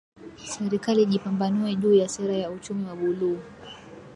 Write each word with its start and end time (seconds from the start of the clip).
Serikali 0.45 1.01
ijipambanue 1.03 1.75
juu 1.75 1.93
ya 1.93 2.09
sera 2.09 2.33
ya 2.33 2.51
Uchumi 2.51 2.85
wa 2.85 2.95
Buluu 2.95 3.37